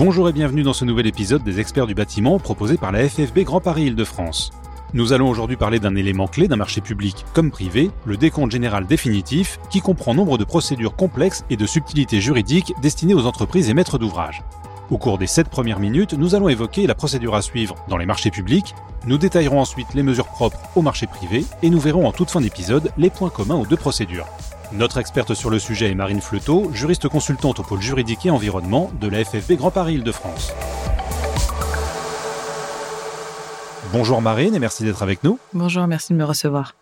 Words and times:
Bonjour 0.00 0.30
et 0.30 0.32
bienvenue 0.32 0.62
dans 0.62 0.72
ce 0.72 0.86
nouvel 0.86 1.06
épisode 1.06 1.44
des 1.44 1.60
experts 1.60 1.86
du 1.86 1.94
bâtiment 1.94 2.38
proposé 2.38 2.78
par 2.78 2.90
la 2.90 3.06
FFB 3.06 3.40
Grand 3.40 3.60
Paris 3.60 3.82
Île-de-France. 3.82 4.50
Nous 4.94 5.12
allons 5.12 5.28
aujourd'hui 5.28 5.58
parler 5.58 5.78
d'un 5.78 5.94
élément 5.94 6.26
clé 6.26 6.48
d'un 6.48 6.56
marché 6.56 6.80
public 6.80 7.26
comme 7.34 7.50
privé, 7.50 7.90
le 8.06 8.16
décompte 8.16 8.50
général 8.50 8.86
définitif, 8.86 9.58
qui 9.68 9.82
comprend 9.82 10.14
nombre 10.14 10.38
de 10.38 10.44
procédures 10.44 10.96
complexes 10.96 11.44
et 11.50 11.58
de 11.58 11.66
subtilités 11.66 12.22
juridiques 12.22 12.72
destinées 12.80 13.12
aux 13.12 13.26
entreprises 13.26 13.68
et 13.68 13.74
maîtres 13.74 13.98
d'ouvrage. 13.98 14.42
Au 14.90 14.96
cours 14.96 15.18
des 15.18 15.26
7 15.26 15.50
premières 15.50 15.80
minutes, 15.80 16.14
nous 16.14 16.34
allons 16.34 16.48
évoquer 16.48 16.86
la 16.86 16.94
procédure 16.94 17.34
à 17.34 17.42
suivre 17.42 17.74
dans 17.86 17.98
les 17.98 18.06
marchés 18.06 18.30
publics, 18.30 18.74
nous 19.04 19.18
détaillerons 19.18 19.60
ensuite 19.60 19.92
les 19.92 20.02
mesures 20.02 20.28
propres 20.28 20.62
au 20.76 20.80
marché 20.80 21.06
privé 21.08 21.44
et 21.62 21.68
nous 21.68 21.78
verrons 21.78 22.08
en 22.08 22.12
toute 22.12 22.30
fin 22.30 22.40
d'épisode 22.40 22.90
les 22.96 23.10
points 23.10 23.28
communs 23.28 23.56
aux 23.56 23.66
deux 23.66 23.76
procédures. 23.76 24.24
Notre 24.72 24.98
experte 24.98 25.34
sur 25.34 25.50
le 25.50 25.58
sujet 25.58 25.90
est 25.90 25.96
Marine 25.96 26.20
Fleuteau, 26.20 26.70
juriste 26.72 27.08
consultante 27.08 27.58
au 27.58 27.64
pôle 27.64 27.80
juridique 27.80 28.24
et 28.26 28.30
environnement 28.30 28.92
de 29.00 29.08
la 29.08 29.24
FFB 29.24 29.54
Grand 29.54 29.72
Paris 29.72 29.94
Île-de-France. 29.94 30.52
Bonjour 33.92 34.22
Marine 34.22 34.54
et 34.54 34.60
merci 34.60 34.84
d'être 34.84 35.02
avec 35.02 35.24
nous. 35.24 35.40
Bonjour, 35.52 35.88
merci 35.88 36.12
de 36.12 36.18
me 36.18 36.24
recevoir. 36.24 36.76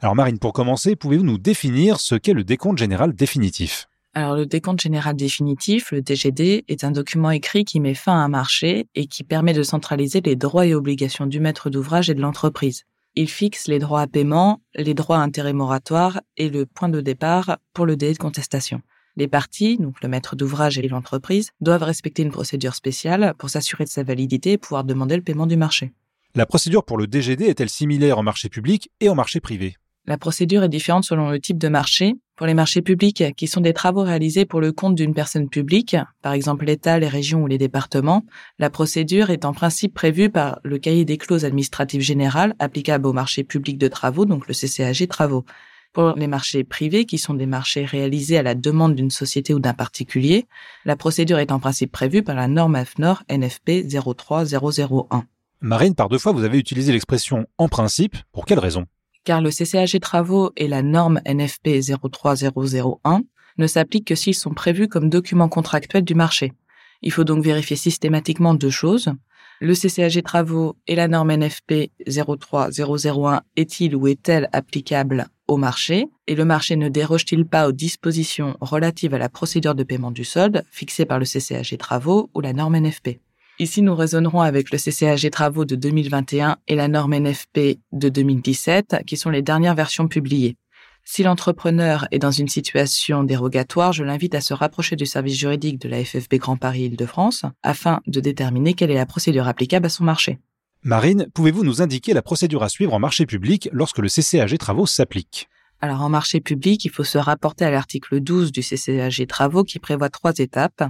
Alors 0.00 0.14
Marine, 0.14 0.38
pour 0.38 0.54
commencer, 0.54 0.96
pouvez-vous 0.96 1.22
nous 1.24 1.36
définir 1.36 2.00
ce 2.00 2.14
qu'est 2.14 2.32
le 2.32 2.44
décompte 2.44 2.78
général 2.78 3.12
définitif? 3.14 3.88
Alors, 4.14 4.34
le 4.34 4.46
décompte 4.46 4.80
général 4.80 5.14
définitif, 5.14 5.92
le 5.92 6.00
DGD, 6.00 6.64
est 6.66 6.82
un 6.82 6.90
document 6.90 7.30
écrit 7.30 7.66
qui 7.66 7.78
met 7.78 7.94
fin 7.94 8.14
à 8.14 8.24
un 8.24 8.28
marché 8.28 8.88
et 8.94 9.06
qui 9.06 9.22
permet 9.22 9.52
de 9.52 9.62
centraliser 9.62 10.22
les 10.22 10.34
droits 10.34 10.66
et 10.66 10.74
obligations 10.74 11.26
du 11.26 11.40
maître 11.40 11.68
d'ouvrage 11.68 12.08
et 12.08 12.14
de 12.14 12.22
l'entreprise. 12.22 12.84
Il 13.20 13.28
fixe 13.28 13.66
les 13.66 13.80
droits 13.80 14.02
à 14.02 14.06
paiement, 14.06 14.62
les 14.76 14.94
droits 14.94 15.18
à 15.18 15.22
intérêt 15.22 15.52
moratoire 15.52 16.20
et 16.36 16.48
le 16.48 16.66
point 16.66 16.88
de 16.88 17.00
départ 17.00 17.58
pour 17.74 17.84
le 17.84 17.96
délai 17.96 18.12
de 18.12 18.18
contestation. 18.18 18.80
Les 19.16 19.26
parties, 19.26 19.76
donc 19.76 20.00
le 20.04 20.08
maître 20.08 20.36
d'ouvrage 20.36 20.78
et 20.78 20.86
l'entreprise, 20.86 21.50
doivent 21.60 21.82
respecter 21.82 22.22
une 22.22 22.30
procédure 22.30 22.76
spéciale 22.76 23.34
pour 23.36 23.50
s'assurer 23.50 23.82
de 23.82 23.88
sa 23.88 24.04
validité 24.04 24.52
et 24.52 24.56
pouvoir 24.56 24.84
demander 24.84 25.16
le 25.16 25.22
paiement 25.22 25.48
du 25.48 25.56
marché. 25.56 25.92
La 26.36 26.46
procédure 26.46 26.84
pour 26.84 26.96
le 26.96 27.08
DGD 27.08 27.42
est-elle 27.42 27.68
similaire 27.68 28.18
en 28.18 28.22
marché 28.22 28.48
public 28.48 28.88
et 29.00 29.08
en 29.08 29.16
marché 29.16 29.40
privé? 29.40 29.74
La 30.06 30.16
procédure 30.16 30.62
est 30.62 30.68
différente 30.68 31.02
selon 31.02 31.28
le 31.28 31.40
type 31.40 31.58
de 31.58 31.66
marché. 31.66 32.14
Pour 32.38 32.46
les 32.46 32.54
marchés 32.54 32.82
publics, 32.82 33.24
qui 33.36 33.48
sont 33.48 33.60
des 33.60 33.72
travaux 33.72 34.04
réalisés 34.04 34.44
pour 34.44 34.60
le 34.60 34.70
compte 34.70 34.94
d'une 34.94 35.12
personne 35.12 35.48
publique, 35.48 35.96
par 36.22 36.34
exemple 36.34 36.66
l'État, 36.66 36.96
les 37.00 37.08
régions 37.08 37.42
ou 37.42 37.48
les 37.48 37.58
départements, 37.58 38.24
la 38.60 38.70
procédure 38.70 39.30
est 39.30 39.44
en 39.44 39.52
principe 39.52 39.92
prévue 39.92 40.30
par 40.30 40.60
le 40.62 40.78
cahier 40.78 41.04
des 41.04 41.18
clauses 41.18 41.44
administratives 41.44 42.00
générales 42.00 42.54
applicable 42.60 43.08
au 43.08 43.12
marché 43.12 43.42
public 43.42 43.76
de 43.76 43.88
travaux, 43.88 44.24
donc 44.24 44.46
le 44.46 44.54
CCAG 44.54 45.08
travaux. 45.08 45.44
Pour 45.92 46.12
les 46.12 46.28
marchés 46.28 46.62
privés, 46.62 47.06
qui 47.06 47.18
sont 47.18 47.34
des 47.34 47.46
marchés 47.46 47.84
réalisés 47.84 48.38
à 48.38 48.44
la 48.44 48.54
demande 48.54 48.94
d'une 48.94 49.10
société 49.10 49.52
ou 49.52 49.58
d'un 49.58 49.74
particulier, 49.74 50.46
la 50.84 50.94
procédure 50.94 51.40
est 51.40 51.50
en 51.50 51.58
principe 51.58 51.90
prévue 51.90 52.22
par 52.22 52.36
la 52.36 52.46
norme 52.46 52.76
AFNOR 52.76 53.24
NFP 53.28 53.84
03001. 53.88 55.24
Marine, 55.60 55.96
par 55.96 56.08
deux 56.08 56.18
fois, 56.18 56.30
vous 56.30 56.44
avez 56.44 56.58
utilisé 56.58 56.92
l'expression 56.92 57.48
en 57.58 57.66
principe. 57.66 58.16
Pour 58.30 58.46
quelle 58.46 58.60
raison? 58.60 58.86
Car 59.28 59.42
le 59.42 59.50
CCAG 59.50 60.00
travaux 60.00 60.52
et 60.56 60.68
la 60.68 60.80
norme 60.80 61.20
NFP 61.26 61.80
03001 62.10 63.20
ne 63.58 63.66
s'appliquent 63.66 64.06
que 64.06 64.14
s'ils 64.14 64.34
sont 64.34 64.54
prévus 64.54 64.88
comme 64.88 65.10
documents 65.10 65.50
contractuels 65.50 66.02
du 66.02 66.14
marché. 66.14 66.54
Il 67.02 67.12
faut 67.12 67.24
donc 67.24 67.44
vérifier 67.44 67.76
systématiquement 67.76 68.54
deux 68.54 68.70
choses. 68.70 69.12
Le 69.60 69.74
CCAG 69.74 70.22
travaux 70.22 70.76
et 70.86 70.94
la 70.94 71.08
norme 71.08 71.30
NFP 71.30 71.90
03001 72.06 73.42
est-il 73.56 73.94
ou 73.94 74.06
est-elle 74.06 74.48
applicable 74.54 75.26
au 75.46 75.58
marché? 75.58 76.06
Et 76.26 76.34
le 76.34 76.46
marché 76.46 76.76
ne 76.76 76.88
déroge-t-il 76.88 77.44
pas 77.44 77.68
aux 77.68 77.72
dispositions 77.72 78.56
relatives 78.62 79.12
à 79.12 79.18
la 79.18 79.28
procédure 79.28 79.74
de 79.74 79.82
paiement 79.82 80.10
du 80.10 80.24
solde 80.24 80.64
fixée 80.70 81.04
par 81.04 81.18
le 81.18 81.26
CCAG 81.26 81.76
travaux 81.76 82.30
ou 82.34 82.40
la 82.40 82.54
norme 82.54 82.78
NFP. 82.78 83.20
Ici, 83.60 83.82
nous 83.82 83.96
raisonnerons 83.96 84.40
avec 84.40 84.70
le 84.70 84.78
CCAG 84.78 85.30
Travaux 85.30 85.64
de 85.64 85.74
2021 85.74 86.58
et 86.68 86.76
la 86.76 86.86
norme 86.86 87.18
NFP 87.18 87.80
de 87.90 88.08
2017, 88.08 88.98
qui 89.04 89.16
sont 89.16 89.30
les 89.30 89.42
dernières 89.42 89.74
versions 89.74 90.06
publiées. 90.06 90.56
Si 91.04 91.24
l'entrepreneur 91.24 92.06
est 92.12 92.20
dans 92.20 92.30
une 92.30 92.46
situation 92.46 93.24
dérogatoire, 93.24 93.92
je 93.92 94.04
l'invite 94.04 94.36
à 94.36 94.40
se 94.40 94.54
rapprocher 94.54 94.94
du 94.94 95.06
service 95.06 95.36
juridique 95.36 95.80
de 95.80 95.88
la 95.88 96.04
FFB 96.04 96.34
Grand 96.34 96.56
Paris 96.56 96.82
Île-de-France 96.82 97.46
afin 97.64 98.00
de 98.06 98.20
déterminer 98.20 98.74
quelle 98.74 98.92
est 98.92 98.94
la 98.94 99.06
procédure 99.06 99.48
applicable 99.48 99.86
à 99.86 99.88
son 99.88 100.04
marché. 100.04 100.38
Marine, 100.84 101.26
pouvez-vous 101.34 101.64
nous 101.64 101.82
indiquer 101.82 102.12
la 102.12 102.22
procédure 102.22 102.62
à 102.62 102.68
suivre 102.68 102.94
en 102.94 103.00
marché 103.00 103.26
public 103.26 103.68
lorsque 103.72 103.98
le 103.98 104.08
CCAG 104.08 104.56
Travaux 104.58 104.86
s'applique? 104.86 105.48
Alors 105.80 106.02
en 106.02 106.08
marché 106.08 106.40
public, 106.40 106.84
il 106.84 106.90
faut 106.90 107.04
se 107.04 107.18
rapporter 107.18 107.64
à 107.64 107.70
l'article 107.70 108.20
12 108.20 108.50
du 108.50 108.62
CCAG 108.62 109.26
Travaux 109.28 109.62
qui 109.62 109.78
prévoit 109.78 110.08
trois 110.08 110.32
étapes. 110.38 110.82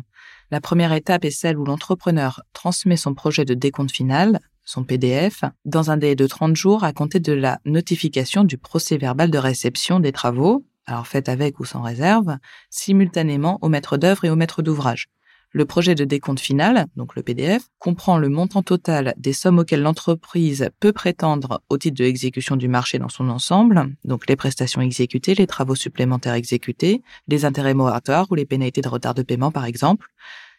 La 0.50 0.62
première 0.62 0.94
étape 0.94 1.26
est 1.26 1.30
celle 1.30 1.58
où 1.58 1.64
l'entrepreneur 1.66 2.42
transmet 2.54 2.96
son 2.96 3.12
projet 3.12 3.44
de 3.44 3.52
décompte 3.52 3.92
final, 3.92 4.40
son 4.64 4.84
PDF, 4.84 5.44
dans 5.66 5.90
un 5.90 5.98
délai 5.98 6.14
de 6.14 6.26
30 6.26 6.56
jours 6.56 6.84
à 6.84 6.94
compter 6.94 7.20
de 7.20 7.32
la 7.34 7.58
notification 7.66 8.44
du 8.44 8.56
procès 8.56 8.96
verbal 8.96 9.30
de 9.30 9.38
réception 9.38 10.00
des 10.00 10.12
travaux, 10.12 10.64
alors 10.86 11.06
fait 11.06 11.28
avec 11.28 11.60
ou 11.60 11.66
sans 11.66 11.82
réserve, 11.82 12.38
simultanément 12.70 13.58
au 13.60 13.68
maître 13.68 13.98
d'œuvre 13.98 14.24
et 14.24 14.30
au 14.30 14.36
maître 14.36 14.62
d'ouvrage. 14.62 15.08
Le 15.50 15.64
projet 15.64 15.94
de 15.94 16.04
décompte 16.04 16.40
final, 16.40 16.86
donc 16.96 17.16
le 17.16 17.22
PDF, 17.22 17.62
comprend 17.78 18.18
le 18.18 18.28
montant 18.28 18.62
total 18.62 19.14
des 19.16 19.32
sommes 19.32 19.58
auxquelles 19.58 19.80
l'entreprise 19.80 20.68
peut 20.78 20.92
prétendre 20.92 21.62
au 21.70 21.78
titre 21.78 21.96
de 21.96 22.04
l'exécution 22.04 22.56
du 22.56 22.68
marché 22.68 22.98
dans 22.98 23.08
son 23.08 23.30
ensemble, 23.30 23.94
donc 24.04 24.28
les 24.28 24.36
prestations 24.36 24.82
exécutées, 24.82 25.34
les 25.34 25.46
travaux 25.46 25.74
supplémentaires 25.74 26.34
exécutés, 26.34 27.02
les 27.28 27.46
intérêts 27.46 27.72
moratoires 27.72 28.26
ou 28.30 28.34
les 28.34 28.44
pénalités 28.44 28.82
de 28.82 28.88
retard 28.88 29.14
de 29.14 29.22
paiement 29.22 29.50
par 29.50 29.64
exemple. 29.64 30.08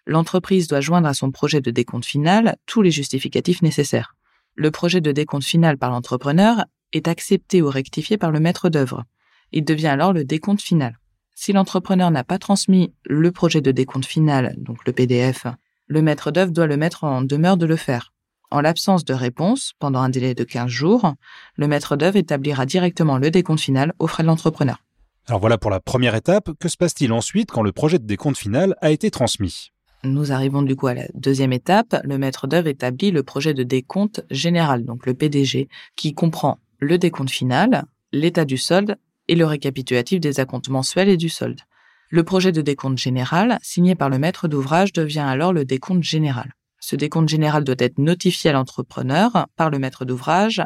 L'entreprise 0.08 0.68
doit 0.68 0.82
joindre 0.82 1.08
à 1.08 1.14
son 1.14 1.30
projet 1.30 1.62
de 1.62 1.70
décompte 1.70 2.06
final 2.06 2.56
tous 2.66 2.82
les 2.82 2.92
justificatifs 2.92 3.62
nécessaires. 3.62 4.16
Le 4.56 4.72
projet 4.72 5.02
de 5.02 5.12
décompte 5.12 5.46
final 5.46 5.78
par 5.78 5.92
l'entrepreneur 5.92 6.66
est 6.94 7.08
accepté 7.08 7.62
ou 7.62 7.70
rectifié 7.70 8.18
par 8.18 8.32
le 8.32 8.40
maître 8.40 8.70
d'œuvre. 8.70 9.04
Il 9.52 9.64
devient 9.66 9.88
alors 9.88 10.14
le 10.14 10.26
décompte 10.26 10.62
final. 10.62 10.99
Si 11.42 11.54
l'entrepreneur 11.54 12.12
n'a 12.12 12.26
pas 12.26 12.38
transmis 12.38 12.92
le 13.06 13.32
projet 13.32 13.62
de 13.62 13.72
décompte 13.72 14.06
final, 14.06 14.56
donc 14.58 14.86
le 14.86 14.92
PDF, 14.92 15.48
le 15.88 16.02
maître 16.02 16.32
d'œuvre 16.32 16.52
doit 16.52 16.68
le 16.68 16.76
mettre 16.76 17.06
en 17.06 17.22
demeure 17.22 17.56
de 17.56 17.66
le 17.66 17.78
faire. 17.78 18.12
En 18.52 18.60
l'absence 18.60 19.06
de 19.06 19.14
réponse, 19.14 19.72
pendant 19.80 20.02
un 20.02 20.10
délai 20.10 20.36
de 20.36 20.44
15 20.44 20.68
jours, 20.68 21.14
le 21.56 21.68
maître 21.70 21.96
d'œuvre 21.96 22.18
établira 22.18 22.66
directement 22.66 23.18
le 23.18 23.32
décompte 23.32 23.62
final 23.62 23.94
aux 24.00 24.08
frais 24.08 24.24
de 24.24 24.28
l'entrepreneur. 24.28 24.84
Alors 25.28 25.40
voilà 25.40 25.58
pour 25.58 25.72
la 25.72 25.80
première 25.80 26.14
étape. 26.14 26.50
Que 26.60 26.68
se 26.68 26.76
passe-t-il 26.76 27.14
ensuite 27.14 27.52
quand 27.52 27.64
le 27.64 27.72
projet 27.72 28.00
de 28.00 28.06
décompte 28.06 28.38
final 28.38 28.76
a 28.82 28.92
été 28.92 29.10
transmis? 29.10 29.72
Nous 30.04 30.34
arrivons 30.34 30.62
du 30.62 30.76
coup 30.76 30.88
à 30.88 30.94
la 30.94 31.08
deuxième 31.14 31.54
étape. 31.54 32.02
Le 32.04 32.18
maître 32.18 32.48
d'œuvre 32.48 32.68
établit 32.68 33.12
le 33.12 33.24
projet 33.24 33.54
de 33.54 33.64
décompte 33.64 34.26
général, 34.30 34.84
donc 34.84 35.06
le 35.06 35.14
PDG, 35.14 35.70
qui 35.96 36.14
comprend 36.14 36.58
le 36.80 36.98
décompte 36.98 37.32
final, 37.32 37.86
l'état 38.12 38.44
du 38.44 38.58
solde 38.58 38.98
et 39.30 39.36
le 39.36 39.46
récapitulatif 39.46 40.20
des 40.20 40.42
acomptes 40.42 40.70
mensuels 40.70 41.08
et 41.08 41.16
du 41.16 41.30
solde. 41.30 41.62
Le 42.10 42.24
projet 42.24 42.52
de 42.52 42.62
décompte 42.62 42.98
général, 42.98 43.60
signé 43.62 43.94
par 43.94 44.10
le 44.10 44.18
maître 44.18 44.48
d'ouvrage, 44.48 44.92
devient 44.92 45.20
alors 45.20 45.54
le 45.54 45.64
décompte 45.64 46.04
général. 46.04 46.52
Ce 46.80 46.96
décompte 46.96 47.30
général 47.30 47.64
doit 47.64 47.76
être 47.78 48.00
notifié 48.00 48.50
à 48.50 48.54
l'entrepreneur 48.54 49.48
par 49.56 49.70
le 49.70 49.78
maître 49.78 50.04
d'ouvrage, 50.06 50.64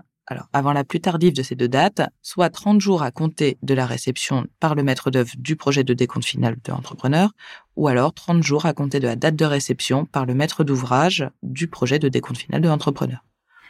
avant 0.53 0.71
la 0.71 0.85
plus 0.85 1.01
tardive 1.01 1.33
de 1.33 1.43
ces 1.43 1.55
deux 1.55 1.67
dates, 1.67 2.01
soit 2.21 2.49
30 2.49 2.79
jours 2.79 3.03
à 3.03 3.11
compter 3.11 3.57
de 3.61 3.73
la 3.73 3.85
réception 3.85 4.45
par 4.61 4.73
le 4.73 4.83
maître 4.83 5.11
d'œuvre 5.11 5.33
du 5.37 5.57
projet 5.57 5.83
de 5.83 5.93
décompte 5.93 6.25
final 6.25 6.55
de 6.63 6.71
l'entrepreneur, 6.71 7.31
ou 7.75 7.89
alors 7.89 8.13
30 8.13 8.41
jours 8.41 8.65
à 8.65 8.73
compter 8.73 9.01
de 9.01 9.07
la 9.07 9.17
date 9.17 9.35
de 9.35 9.45
réception 9.45 10.05
par 10.05 10.25
le 10.25 10.33
maître 10.33 10.63
d'ouvrage 10.63 11.29
du 11.43 11.67
projet 11.67 11.99
de 11.99 12.07
décompte 12.07 12.37
final 12.37 12.61
de 12.61 12.69
l'entrepreneur. 12.69 13.25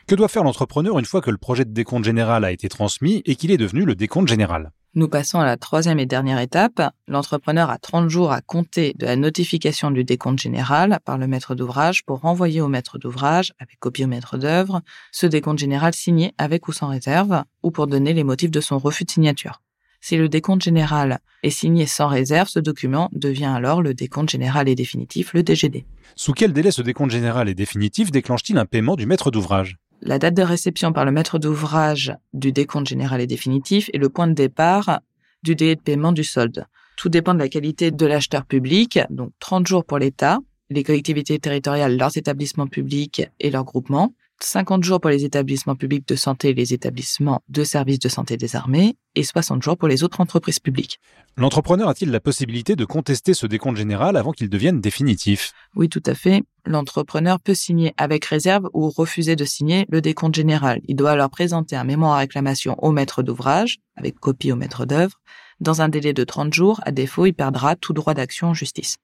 Que 0.05 0.15
doit 0.15 0.27
faire 0.27 0.43
l'entrepreneur 0.43 0.99
une 0.99 1.05
fois 1.05 1.21
que 1.21 1.31
le 1.31 1.37
projet 1.37 1.65
de 1.65 1.71
décompte 1.71 2.05
général 2.05 2.45
a 2.45 2.51
été 2.51 2.69
transmis 2.69 3.23
et 3.25 3.35
qu'il 3.35 3.51
est 3.51 3.57
devenu 3.57 3.85
le 3.85 3.95
décompte 3.95 4.27
général? 4.27 4.71
Nous 4.95 5.07
passons 5.07 5.39
à 5.39 5.45
la 5.45 5.57
troisième 5.57 5.99
et 5.99 6.05
dernière 6.05 6.39
étape. 6.39 6.81
L'entrepreneur 7.07 7.69
a 7.69 7.77
30 7.77 8.09
jours 8.09 8.31
à 8.31 8.41
compter 8.41 8.93
de 8.97 9.05
la 9.05 9.15
notification 9.15 9.89
du 9.89 10.03
décompte 10.03 10.39
général 10.39 10.99
par 11.03 11.17
le 11.17 11.27
maître 11.27 11.55
d'ouvrage 11.55 12.05
pour 12.05 12.19
renvoyer 12.19 12.61
au 12.61 12.67
maître 12.67 12.99
d'ouvrage, 12.99 13.53
avec 13.59 13.79
copie 13.79 14.03
au 14.03 14.07
maître 14.07 14.37
d'œuvre, 14.37 14.81
ce 15.11 15.25
décompte 15.25 15.59
général 15.59 15.93
signé 15.93 16.33
avec 16.37 16.67
ou 16.67 16.73
sans 16.73 16.87
réserve, 16.87 17.43
ou 17.63 17.71
pour 17.71 17.87
donner 17.87 18.13
les 18.13 18.23
motifs 18.23 18.51
de 18.51 18.61
son 18.61 18.77
refus 18.77 19.05
de 19.05 19.11
signature. 19.11 19.61
Si 19.99 20.17
le 20.17 20.29
décompte 20.29 20.63
général 20.63 21.19
est 21.43 21.49
signé 21.49 21.85
sans 21.85 22.07
réserve, 22.07 22.49
ce 22.49 22.59
document 22.59 23.09
devient 23.13 23.45
alors 23.45 23.81
le 23.81 23.93
décompte 23.93 24.29
général 24.29 24.67
et 24.67 24.75
définitif, 24.75 25.33
le 25.33 25.43
DGD. 25.43 25.85
Sous 26.15 26.33
quel 26.33 26.53
délai 26.53 26.71
ce 26.71 26.81
décompte 26.81 27.11
général 27.11 27.49
et 27.49 27.55
définitif 27.55 28.11
déclenche-t-il 28.11 28.57
un 28.57 28.65
paiement 28.65 28.95
du 28.95 29.05
maître 29.05 29.31
d'ouvrage? 29.31 29.77
La 30.05 30.19
date 30.19 30.33
de 30.33 30.41
réception 30.41 30.91
par 30.91 31.05
le 31.05 31.11
maître 31.11 31.39
d'ouvrage 31.39 32.13
du 32.33 32.51
décompte 32.51 32.87
général 32.87 33.21
et 33.21 33.27
définitif 33.27 33.89
est 33.93 33.97
le 33.97 34.09
point 34.09 34.27
de 34.27 34.33
départ 34.33 34.99
du 35.43 35.55
délai 35.55 35.75
de 35.75 35.81
paiement 35.81 36.11
du 36.11 36.23
solde. 36.23 36.65
Tout 36.97 37.09
dépend 37.09 37.33
de 37.33 37.39
la 37.39 37.49
qualité 37.49 37.89
de 37.89 38.05
l'acheteur 38.05 38.45
public, 38.45 38.99
donc 39.09 39.31
30 39.39 39.65
jours 39.65 39.85
pour 39.85 39.97
l'État, 39.97 40.39
les 40.69 40.83
collectivités 40.83 41.39
territoriales, 41.39 41.97
leurs 41.97 42.17
établissements 42.17 42.67
publics 42.67 43.23
et 43.39 43.49
leurs 43.49 43.63
groupements, 43.63 44.13
50 44.41 44.83
jours 44.83 44.99
pour 44.99 45.09
les 45.09 45.25
établissements 45.25 45.75
publics 45.75 46.07
de 46.07 46.15
santé 46.15 46.49
et 46.49 46.53
les 46.53 46.73
établissements 46.73 47.41
de 47.49 47.63
services 47.63 47.99
de 47.99 48.09
santé 48.09 48.37
des 48.37 48.55
armées 48.55 48.97
et 49.15 49.23
60 49.23 49.61
jours 49.61 49.77
pour 49.77 49.87
les 49.87 50.03
autres 50.03 50.19
entreprises 50.19 50.59
publiques. 50.59 50.99
L'entrepreneur 51.37 51.87
a-t-il 51.87 52.11
la 52.11 52.19
possibilité 52.19 52.75
de 52.75 52.85
contester 52.85 53.33
ce 53.33 53.47
décompte 53.47 53.77
général 53.77 54.17
avant 54.17 54.31
qu'il 54.31 54.49
devienne 54.49 54.81
définitif? 54.81 55.53
Oui, 55.75 55.89
tout 55.89 56.03
à 56.05 56.13
fait. 56.13 56.43
L'entrepreneur 56.65 57.39
peut 57.39 57.53
signer 57.53 57.93
avec 57.97 58.25
réserve 58.25 58.69
ou 58.73 58.89
refuser 58.89 59.35
de 59.35 59.45
signer 59.45 59.85
le 59.89 60.01
décompte 60.01 60.35
général. 60.35 60.81
Il 60.87 60.95
doit 60.95 61.11
alors 61.11 61.29
présenter 61.29 61.75
un 61.75 61.83
mémoire 61.83 62.13
à 62.13 62.19
réclamation 62.19 62.75
au 62.83 62.91
maître 62.91 63.23
d'ouvrage, 63.23 63.79
avec 63.95 64.19
copie 64.19 64.51
au 64.51 64.55
maître 64.55 64.85
d'œuvre, 64.85 65.19
dans 65.59 65.81
un 65.81 65.89
délai 65.89 66.13
de 66.13 66.23
30 66.23 66.53
jours. 66.53 66.79
À 66.83 66.91
défaut, 66.91 67.25
il 67.25 67.33
perdra 67.33 67.75
tout 67.75 67.93
droit 67.93 68.13
d'action 68.13 68.47
en 68.47 68.53
justice. 68.53 68.97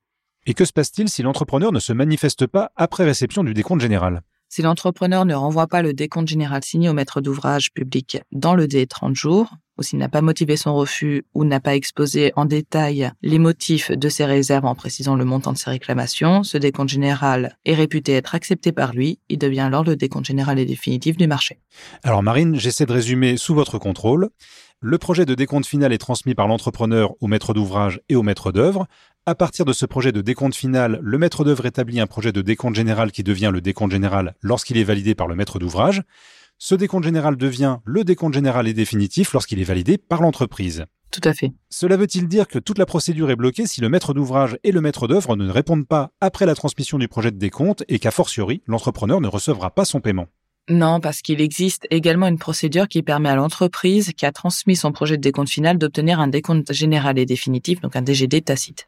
Et 0.46 0.54
que 0.54 0.66
se 0.66 0.74
passe-t-il 0.74 1.10
si 1.10 1.22
l'entrepreneur 1.22 1.72
ne 1.72 1.80
se 1.80 1.94
manifeste 1.94 2.48
pas 2.48 2.72
après 2.76 3.04
réception 3.04 3.44
du 3.44 3.54
décompte 3.54 3.82
général? 3.82 4.22
Si 4.52 4.64
l'entrepreneur 4.64 5.26
ne 5.26 5.36
renvoie 5.36 5.68
pas 5.68 5.84
le 5.84 5.94
décompte 5.94 6.28
général 6.28 6.64
signé 6.64 6.90
au 6.90 6.94
maître 6.94 7.22
d'ouvrage 7.22 7.72
public 7.72 8.18
dans 8.32 8.56
le 8.56 8.68
délai 8.68 8.86
de 8.86 8.90
30 8.90 9.16
jours, 9.16 9.54
ou 9.78 9.84
s'il 9.84 10.00
n'a 10.00 10.10
pas 10.10 10.22
motivé 10.22 10.58
son 10.58 10.74
refus 10.74 11.24
ou 11.36 11.46
n'a 11.46 11.60
pas 11.60 11.76
exposé 11.76 12.34
en 12.36 12.46
détail 12.46 13.12
les 13.22 13.38
motifs 13.38 13.92
de 13.92 14.10
ses 14.10 14.26
réserves 14.26 14.66
en 14.66 14.74
précisant 14.74 15.16
le 15.16 15.24
montant 15.24 15.54
de 15.54 15.58
ses 15.60 15.70
réclamations, 15.70 16.42
ce 16.42 16.58
décompte 16.58 16.90
général 16.90 17.58
est 17.64 17.76
réputé 17.76 18.14
être 18.14 18.34
accepté 18.34 18.72
par 18.72 18.94
lui. 18.94 19.20
Il 19.30 19.38
devient 19.38 19.60
alors 19.60 19.84
le 19.84 19.96
décompte 19.96 20.26
général 20.26 20.58
et 20.58 20.66
définitif 20.66 21.16
du 21.16 21.28
marché. 21.28 21.60
Alors 22.02 22.24
Marine, 22.24 22.56
j'essaie 22.56 22.88
de 22.88 22.92
résumer 22.92 23.38
sous 23.38 23.54
votre 23.54 23.78
contrôle. 23.78 24.30
Le 24.82 24.98
projet 24.98 25.26
de 25.26 25.36
décompte 25.36 25.66
final 25.66 25.94
est 25.94 25.98
transmis 25.98 26.36
par 26.36 26.48
l'entrepreneur 26.48 27.14
au 27.20 27.28
maître 27.28 27.54
d'ouvrage 27.54 28.02
et 28.10 28.16
au 28.16 28.24
maître 28.24 28.52
d'œuvre. 28.52 28.88
À 29.30 29.36
partir 29.36 29.64
de 29.64 29.74
ce 29.74 29.86
projet 29.86 30.12
de 30.12 30.22
décompte 30.22 30.56
final, 30.56 31.00
le 31.04 31.20
maître 31.20 31.44
d'œuvre 31.44 31.68
établit 31.68 32.00
un 32.00 32.08
projet 32.08 32.32
de 32.32 32.42
décompte 32.42 32.74
général 32.74 33.12
qui 33.12 33.22
devient 33.22 33.52
le 33.54 33.62
décompte 33.62 33.92
général 33.92 34.34
lorsqu'il 34.42 34.76
est 34.78 34.84
validé 34.84 35.14
par 35.14 35.28
le 35.28 35.36
maître 35.36 35.60
d'ouvrage. 35.60 36.02
Ce 36.58 36.74
décompte 36.74 37.04
général 37.04 37.38
devient 37.38 37.78
le 37.86 38.04
décompte 38.04 38.34
général 38.34 38.68
et 38.68 38.74
définitif 38.74 39.34
lorsqu'il 39.34 39.60
est 39.60 39.64
validé 39.64 40.00
par 40.00 40.24
l'entreprise. 40.24 40.86
Tout 41.12 41.22
à 41.24 41.36
fait. 41.36 41.52
Cela 41.70 41.96
veut-il 41.96 42.28
dire 42.28 42.48
que 42.48 42.58
toute 42.58 42.80
la 42.80 42.88
procédure 42.88 43.30
est 43.30 43.36
bloquée 43.36 43.68
si 43.68 43.82
le 43.82 43.90
maître 43.90 44.16
d'ouvrage 44.16 44.58
et 44.64 44.72
le 44.72 44.82
maître 44.82 45.08
d'œuvre 45.08 45.36
ne 45.36 45.48
répondent 45.52 45.88
pas 45.88 46.10
après 46.22 46.48
la 46.48 46.56
transmission 46.56 46.98
du 46.98 47.08
projet 47.08 47.30
de 47.30 47.38
décompte 47.38 47.84
et 47.88 48.00
qu'a 48.00 48.10
fortiori, 48.10 48.64
l'entrepreneur 48.66 49.22
ne 49.22 49.28
recevra 49.28 49.70
pas 49.70 49.86
son 49.86 50.02
paiement? 50.02 50.26
Non, 50.70 51.00
parce 51.00 51.22
qu'il 51.22 51.40
existe 51.40 51.86
également 51.92 52.26
une 52.26 52.40
procédure 52.40 52.88
qui 52.88 53.04
permet 53.04 53.30
à 53.30 53.36
l'entreprise 53.36 54.12
qui 54.18 54.26
a 54.26 54.32
transmis 54.32 54.76
son 54.76 54.92
projet 54.92 55.18
de 55.18 55.22
décompte 55.22 55.50
final 55.50 55.78
d'obtenir 55.78 56.20
un 56.20 56.30
décompte 56.30 56.74
général 56.74 57.20
et 57.20 57.28
définitif, 57.28 57.80
donc 57.82 57.96
un 57.96 58.02
DGD 58.02 58.44
tacite. 58.44 58.88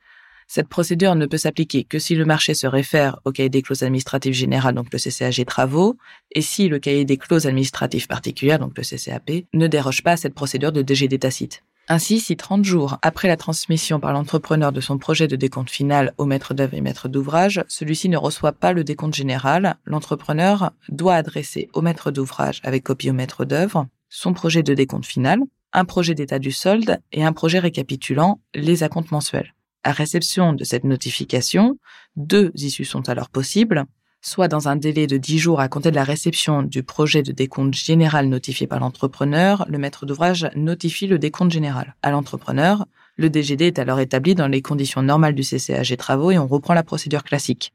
Cette 0.54 0.68
procédure 0.68 1.16
ne 1.16 1.28
peut 1.28 1.38
s'appliquer 1.38 1.86
que 1.86 1.98
si 1.98 2.14
le 2.14 2.26
marché 2.26 2.54
se 2.56 2.68
réfère 2.68 3.22
au 3.24 3.32
cahier 3.32 3.48
des 3.48 3.62
clauses 3.62 3.84
administratives 3.84 4.34
générales, 4.34 4.76
donc 4.76 4.88
le 4.92 5.00
CCAG 5.00 5.46
travaux, 5.46 5.96
et 6.30 6.42
si 6.42 6.68
le 6.68 6.78
cahier 6.78 7.06
des 7.06 7.16
clauses 7.16 7.48
administratives 7.48 8.06
particulières, 8.06 8.60
donc 8.60 8.78
le 8.78 8.84
CCAP, 8.84 9.46
ne 9.54 9.68
déroge 9.68 10.04
pas 10.04 10.12
à 10.12 10.18
cette 10.18 10.34
procédure 10.34 10.74
de 10.74 10.82
DGD 10.82 11.20
tacite. 11.20 11.64
Ainsi, 11.88 12.20
si 12.20 12.36
30 12.36 12.66
jours 12.66 12.98
après 13.02 13.30
la 13.30 13.38
transmission 13.38 14.02
par 14.02 14.12
l'entrepreneur 14.12 14.74
de 14.74 14.82
son 14.82 14.98
projet 14.98 15.30
de 15.30 15.38
décompte 15.38 15.70
final 15.70 16.14
au 16.18 16.26
maître 16.26 16.54
d'œuvre 16.54 16.74
et 16.74 16.82
maître 16.82 17.08
d'ouvrage, 17.08 17.64
celui-ci 17.70 18.10
ne 18.10 18.18
reçoit 18.18 18.52
pas 18.52 18.74
le 18.74 18.84
décompte 18.84 19.16
général, 19.16 19.78
l'entrepreneur 19.86 20.74
doit 20.90 21.16
adresser 21.16 21.70
au 21.72 21.82
maître 21.82 22.12
d'ouvrage 22.12 22.60
avec 22.66 22.84
copie 22.84 23.10
au 23.10 23.14
maître 23.14 23.46
d'œuvre 23.46 23.88
son 24.10 24.34
projet 24.34 24.64
de 24.64 24.74
décompte 24.74 25.06
final, 25.06 25.40
un 25.72 25.86
projet 25.86 26.14
d'état 26.14 26.40
du 26.40 26.52
solde 26.52 27.00
et 27.14 27.24
un 27.24 27.32
projet 27.32 27.60
récapitulant 27.60 28.42
les 28.54 28.84
acomptes 28.84 29.12
mensuels. 29.12 29.54
À 29.84 29.94
réception 29.94 30.54
de 30.54 30.64
cette 30.64 30.84
notification, 30.84 31.78
deux 32.16 32.52
issues 32.56 32.86
sont 32.86 33.10
alors 33.10 33.30
possibles, 33.30 33.86
soit 34.22 34.48
dans 34.48 34.68
un 34.68 34.76
délai 34.76 35.08
de 35.08 35.18
10 35.18 35.40
jours 35.40 35.60
à 35.60 35.68
compter 35.68 35.90
de 35.90 35.96
la 35.96 36.04
réception 36.04 36.62
du 36.62 36.84
projet 36.84 37.24
de 37.24 37.32
décompte 37.32 37.74
général 37.74 38.28
notifié 38.28 38.68
par 38.68 38.80
l'entrepreneur, 38.80 39.66
le 39.68 39.80
maître 39.80 40.06
d'ouvrage 40.06 40.48
notifie 40.56 41.08
le 41.08 41.18
décompte 41.18 41.52
général 41.52 41.96
à 42.04 42.12
l'entrepreneur. 42.12 42.86
Le 43.16 43.30
DGD 43.30 43.64
est 43.64 43.80
alors 43.80 44.00
établi 44.00 44.36
dans 44.36 44.48
les 44.48 44.62
conditions 44.62 45.02
normales 45.02 45.34
du 45.34 45.42
CCAG 45.42 45.98
travaux 45.98 46.30
et 46.30 46.38
on 46.38 46.48
reprend 46.48 46.76
la 46.76 46.84
procédure 46.84 47.24
classique. 47.24 47.74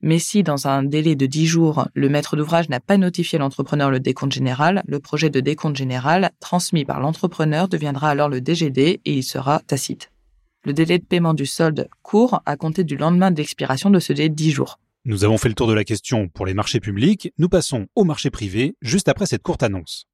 Mais 0.00 0.18
si 0.18 0.42
dans 0.42 0.66
un 0.66 0.82
délai 0.82 1.14
de 1.14 1.26
10 1.26 1.46
jours, 1.46 1.88
le 1.92 2.08
maître 2.08 2.36
d'ouvrage 2.36 2.70
n'a 2.70 2.80
pas 2.80 2.96
notifié 2.96 3.38
l'entrepreneur 3.38 3.90
le 3.90 4.00
décompte 4.00 4.32
général, 4.32 4.82
le 4.86 5.00
projet 5.00 5.28
de 5.28 5.40
décompte 5.40 5.76
général 5.76 6.30
transmis 6.40 6.86
par 6.86 7.00
l'entrepreneur 7.00 7.68
deviendra 7.68 8.08
alors 8.08 8.28
le 8.30 8.40
DGD 8.40 8.78
et 8.78 9.12
il 9.12 9.24
sera 9.24 9.60
tacite. 9.66 10.10
Le 10.68 10.74
délai 10.74 10.98
de 10.98 11.04
paiement 11.06 11.32
du 11.32 11.46
solde 11.46 11.88
court 12.02 12.42
à 12.44 12.58
compter 12.58 12.84
du 12.84 12.98
lendemain 12.98 13.30
de 13.30 13.38
l'expiration 13.38 13.88
de 13.88 13.98
ce 14.00 14.12
délai 14.12 14.28
de 14.28 14.34
10 14.34 14.50
jours. 14.50 14.78
Nous 15.06 15.24
avons 15.24 15.38
fait 15.38 15.48
le 15.48 15.54
tour 15.54 15.66
de 15.66 15.72
la 15.72 15.82
question 15.82 16.28
pour 16.28 16.44
les 16.44 16.52
marchés 16.52 16.78
publics, 16.78 17.32
nous 17.38 17.48
passons 17.48 17.86
au 17.96 18.04
marché 18.04 18.28
privé 18.28 18.76
juste 18.82 19.08
après 19.08 19.24
cette 19.24 19.42
courte 19.42 19.62
annonce. 19.62 20.04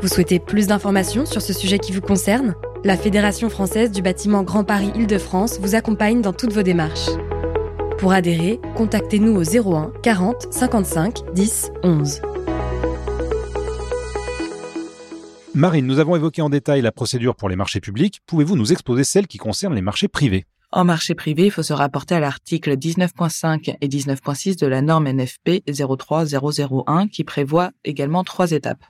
Vous 0.00 0.06
souhaitez 0.06 0.38
plus 0.38 0.68
d'informations 0.68 1.26
sur 1.26 1.42
ce 1.42 1.52
sujet 1.52 1.80
qui 1.80 1.90
vous 1.90 2.00
concerne? 2.00 2.54
La 2.84 2.96
Fédération 2.96 3.48
française 3.48 3.90
du 3.90 4.02
bâtiment 4.02 4.44
Grand 4.44 4.62
Paris 4.62 4.92
Île-de-France 4.94 5.58
vous 5.58 5.74
accompagne 5.74 6.22
dans 6.22 6.32
toutes 6.32 6.52
vos 6.52 6.62
démarches. 6.62 7.10
Pour 7.98 8.12
adhérer, 8.12 8.60
contactez-nous 8.76 9.34
au 9.34 9.74
01 9.74 9.92
40 10.04 10.46
55 10.52 11.34
10 11.34 11.72
11. 11.82 12.20
Marine, 15.56 15.86
nous 15.86 16.00
avons 16.00 16.16
évoqué 16.16 16.42
en 16.42 16.50
détail 16.50 16.82
la 16.82 16.90
procédure 16.90 17.36
pour 17.36 17.48
les 17.48 17.54
marchés 17.54 17.78
publics. 17.78 18.20
Pouvez-vous 18.26 18.56
nous 18.56 18.72
exposer 18.72 19.04
celle 19.04 19.28
qui 19.28 19.38
concerne 19.38 19.72
les 19.72 19.82
marchés 19.82 20.08
privés? 20.08 20.46
En 20.72 20.84
marché 20.84 21.14
privé, 21.14 21.44
il 21.44 21.50
faut 21.52 21.62
se 21.62 21.72
rapporter 21.72 22.16
à 22.16 22.20
l'article 22.20 22.76
19.5 22.76 23.76
et 23.80 23.86
19.6 23.86 24.58
de 24.58 24.66
la 24.66 24.82
norme 24.82 25.08
NFP 25.08 25.62
03001 25.70 27.06
qui 27.06 27.22
prévoit 27.22 27.70
également 27.84 28.24
trois 28.24 28.50
étapes. 28.50 28.84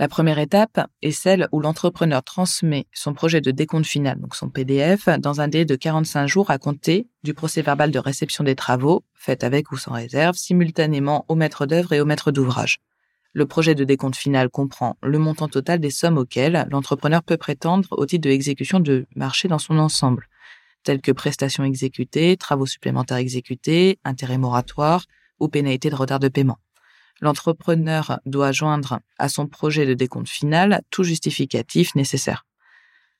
La 0.00 0.08
première 0.08 0.40
étape 0.40 0.88
est 1.02 1.12
celle 1.12 1.46
où 1.52 1.60
l'entrepreneur 1.60 2.24
transmet 2.24 2.86
son 2.92 3.14
projet 3.14 3.40
de 3.40 3.52
décompte 3.52 3.86
final, 3.86 4.20
donc 4.20 4.34
son 4.34 4.48
PDF, 4.48 5.08
dans 5.20 5.40
un 5.40 5.46
délai 5.46 5.66
de 5.66 5.76
45 5.76 6.26
jours 6.26 6.50
à 6.50 6.58
compter 6.58 7.06
du 7.22 7.32
procès 7.32 7.62
verbal 7.62 7.92
de 7.92 7.98
réception 8.00 8.42
des 8.42 8.56
travaux, 8.56 9.04
fait 9.14 9.44
avec 9.44 9.70
ou 9.70 9.76
sans 9.76 9.92
réserve, 9.92 10.34
simultanément 10.34 11.24
au 11.28 11.36
maître 11.36 11.64
d'œuvre 11.64 11.92
et 11.92 12.00
au 12.00 12.04
maître 12.04 12.32
d'ouvrage. 12.32 12.80
Le 13.34 13.46
projet 13.46 13.74
de 13.74 13.84
décompte 13.84 14.16
final 14.16 14.48
comprend 14.48 14.96
le 15.02 15.18
montant 15.18 15.48
total 15.48 15.80
des 15.80 15.90
sommes 15.90 16.18
auxquelles 16.18 16.66
l'entrepreneur 16.70 17.22
peut 17.22 17.36
prétendre 17.36 17.88
au 17.92 18.06
titre 18.06 18.22
de 18.22 18.30
l'exécution 18.30 18.80
de 18.80 19.06
marché 19.14 19.48
dans 19.48 19.58
son 19.58 19.78
ensemble, 19.78 20.28
tels 20.82 21.02
que 21.02 21.12
prestations 21.12 21.64
exécutées, 21.64 22.36
travaux 22.36 22.66
supplémentaires 22.66 23.18
exécutés, 23.18 23.98
intérêts 24.04 24.38
moratoires 24.38 25.04
ou 25.40 25.48
pénalités 25.48 25.90
de 25.90 25.94
retard 25.94 26.20
de 26.20 26.28
paiement. 26.28 26.58
L'entrepreneur 27.20 28.20
doit 28.26 28.52
joindre 28.52 29.00
à 29.18 29.28
son 29.28 29.46
projet 29.46 29.84
de 29.86 29.94
décompte 29.94 30.28
final 30.28 30.82
tout 30.90 31.04
justificatif 31.04 31.94
nécessaire. 31.94 32.46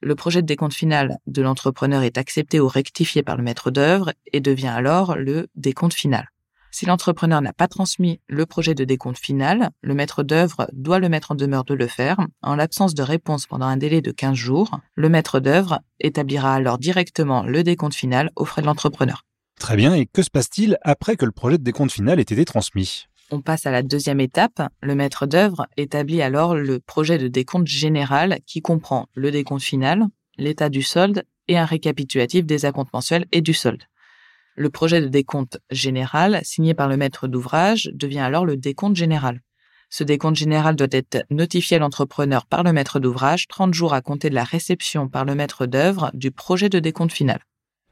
Le 0.01 0.15
projet 0.15 0.41
de 0.43 0.47
décompte 0.47 0.75
final 0.75 1.19
de 1.27 1.43
l'entrepreneur 1.43 2.03
est 2.03 2.19
accepté 2.19 2.61
ou 2.61 2.69
rectifié 2.69 3.25
par 3.25 3.37
le 3.37 3.43
maître 3.43 3.71
d'œuvre 3.71 4.13
et 4.33 4.41
devient 4.41 4.69
alors 4.69 5.17
le 5.17 5.49
décompte 5.57 5.95
final. 5.95 6.31
Si 6.71 6.87
l'entrepreneur 6.87 7.41
n'a 7.41 7.53
pas 7.53 7.69
transmis 7.69 8.21
le 8.29 8.47
projet 8.47 8.75
de 8.75 8.85
décompte 8.85 9.19
final, 9.19 9.71
le 9.83 9.95
maître 9.95 10.23
d'œuvre 10.23 10.69
doit 10.73 10.99
le 10.99 11.09
mettre 11.09 11.33
en 11.33 11.35
demeure 11.35 11.65
de 11.65 11.75
le 11.75 11.87
faire. 11.87 12.19
En 12.43 12.57
l'absence 12.57 12.95
de 12.95 13.03
réponse 13.03 13.47
pendant 13.47 13.67
un 13.67 13.77
délai 13.77 14.03
de 14.03 14.13
15 14.13 14.35
jours, 14.35 14.79
le 14.95 15.09
maître 15.09 15.41
d'œuvre 15.41 15.81
établira 16.01 16.55
alors 16.55 16.79
directement 16.79 17.43
le 17.43 17.63
décompte 17.63 17.95
final 17.95 18.31
aux 18.37 18.45
frais 18.45 18.63
de 18.63 18.67
l'entrepreneur. 18.67 19.25
Très 19.59 19.77
bien, 19.77 19.95
et 19.95 20.07
que 20.07 20.23
se 20.23 20.31
passe-t-il 20.31 20.79
après 20.83 21.17
que 21.17 21.25
le 21.25 21.33
projet 21.33 21.59
de 21.59 21.65
décompte 21.65 21.93
final 21.93 22.19
ait 22.19 22.23
été 22.23 22.45
transmis? 22.45 23.07
On 23.31 23.41
passe 23.41 23.67
à 23.67 23.71
la 23.71 23.83
deuxième 23.83 24.21
étape. 24.21 24.63
Le 24.81 24.95
maître 24.95 25.27
d'œuvre 25.27 25.67
établit 25.77 26.23
alors 26.23 26.55
le 26.55 26.81
projet 26.81 27.19
de 27.19 27.29
décompte 27.29 27.67
général 27.67 28.39
qui 28.47 28.63
comprend 28.63 29.07
le 29.15 29.31
décompte 29.31 29.63
final, 29.63 30.07
l'état 30.39 30.69
du 30.69 30.83
solde 30.83 31.25
et 31.49 31.59
un 31.59 31.65
récapitulatif 31.65 32.47
des 32.47 32.65
acomptes 32.65 32.93
mensuels 32.93 33.27
et 33.33 33.41
du 33.41 33.53
solde. 33.53 33.83
Le 34.59 34.71
projet 34.71 35.01
de 35.01 35.07
décompte 35.07 35.61
général, 35.71 36.41
signé 36.43 36.75
par 36.75 36.89
le 36.89 36.97
maître 36.97 37.29
d'ouvrage, 37.29 37.91
devient 37.95 38.19
alors 38.19 38.45
le 38.45 38.57
décompte 38.57 38.97
général. 38.97 39.41
Ce 39.89 40.03
décompte 40.03 40.35
général 40.35 40.75
doit 40.75 40.89
être 40.91 41.25
notifié 41.31 41.77
à 41.77 41.79
l'entrepreneur 41.79 42.45
par 42.45 42.65
le 42.65 42.73
maître 42.73 42.99
d'ouvrage 42.99 43.47
30 43.47 43.73
jours 43.73 43.95
à 43.95 44.01
compter 44.01 44.31
de 44.31 44.35
la 44.35 44.43
réception 44.43 45.09
par 45.09 45.25
le 45.25 45.37
maître 45.37 45.67
d'œuvre 45.67 46.11
du 46.13 46.33
projet 46.33 46.69
de 46.69 46.81
décompte 46.81 47.13
final. 47.13 47.39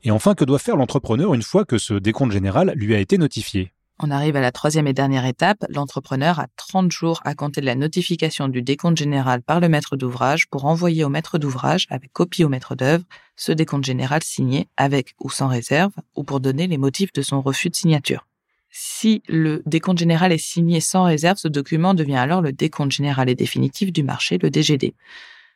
Et 0.03 0.11
enfin, 0.11 0.35
que 0.35 0.45
doit 0.45 0.59
faire 0.59 0.77
l'entrepreneur 0.77 1.35
une 1.35 1.43
fois 1.43 1.65
que 1.65 1.79
ce 1.79 1.95
décompte 1.95 2.33
général 2.33 2.73
lui 2.75 2.97
a 2.97 2.99
été 2.99 3.17
notifié? 3.17 3.73
On 3.99 4.11
arrive 4.11 4.37
à 4.37 4.41
la 4.41 4.53
troisième 4.53 4.87
et 4.87 4.93
dernière 4.93 5.25
étape. 5.25 5.65
L'entrepreneur 5.71 6.39
a 6.39 6.49
30 6.57 6.93
jours 6.93 7.21
à 7.25 7.35
compter 7.35 7.61
de 7.61 7.67
la 7.67 7.75
notification 7.75 8.49
du 8.49 8.61
décompte 8.61 8.99
général 8.99 9.43
par 9.43 9.59
le 9.59 9.69
maître 9.69 9.97
d'ouvrage 9.97 10.49
pour 10.49 10.67
envoyer 10.67 11.05
au 11.05 11.09
maître 11.09 11.39
d'ouvrage, 11.39 11.87
avec 11.89 12.13
copie 12.13 12.45
au 12.45 12.49
maître 12.49 12.75
d'œuvre, 12.75 13.05
ce 13.37 13.53
décompte 13.53 13.85
général 13.85 14.23
signé 14.23 14.69
avec 14.77 15.15
ou 15.19 15.31
sans 15.31 15.49
réserve, 15.49 15.93
ou 16.15 16.25
pour 16.25 16.41
donner 16.41 16.67
les 16.67 16.79
motifs 16.79 17.13
de 17.13 17.23
son 17.23 17.41
refus 17.41 17.71
de 17.71 17.77
signature. 17.77 18.27
Si 18.71 19.23
le 19.29 19.63
décompte 19.65 19.99
général 19.99 20.33
est 20.33 20.39
signé 20.39 20.81
sans 20.81 21.05
réserve, 21.05 21.39
ce 21.39 21.49
document 21.49 21.95
devient 21.95 22.17
alors 22.17 22.43
le 22.43 22.53
décompte 22.53 22.93
général 22.93 23.31
et 23.31 23.35
définitif 23.35 23.93
du 23.93 24.03
marché, 24.03 24.37
le 24.37 24.51
DGD. 24.51 24.93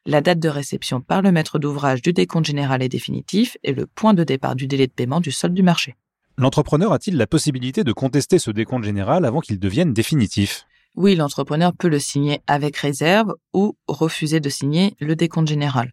La 0.06 0.22
date 0.22 0.38
de 0.38 0.48
réception 0.48 1.02
par 1.02 1.20
le 1.20 1.30
maître 1.30 1.58
d'ouvrage 1.58 2.00
du 2.00 2.14
décompte 2.14 2.46
général 2.46 2.82
et 2.82 2.88
définitif 2.88 3.58
est 3.62 3.72
le 3.72 3.86
point 3.86 4.14
de 4.14 4.24
départ 4.24 4.56
du 4.56 4.66
délai 4.66 4.86
de 4.86 4.92
paiement 4.92 5.20
du 5.20 5.30
solde 5.30 5.52
du 5.52 5.62
marché. 5.62 5.94
L'entrepreneur 6.38 6.92
a-t-il 6.92 7.16
la 7.16 7.26
possibilité 7.26 7.84
de 7.84 7.92
contester 7.92 8.38
ce 8.38 8.50
décompte 8.50 8.84
général 8.84 9.24
avant 9.24 9.40
qu'il 9.40 9.58
devienne 9.58 9.92
définitif? 9.92 10.66
Oui, 10.96 11.14
l'entrepreneur 11.14 11.72
peut 11.72 11.88
le 11.88 11.98
signer 11.98 12.40
avec 12.46 12.76
réserve 12.76 13.34
ou 13.52 13.76
refuser 13.86 14.40
de 14.40 14.48
signer 14.48 14.96
le 15.00 15.14
décompte 15.16 15.48
général. 15.48 15.92